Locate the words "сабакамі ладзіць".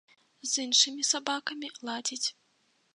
1.11-2.25